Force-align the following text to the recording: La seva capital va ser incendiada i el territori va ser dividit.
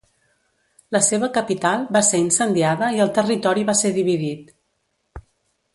La 0.95 1.01
seva 1.07 1.29
capital 1.35 1.83
va 1.97 2.03
ser 2.09 2.23
incendiada 2.23 2.89
i 2.97 3.03
el 3.05 3.13
territori 3.19 3.69
va 3.71 3.79
ser 3.83 3.93
dividit. 3.99 4.53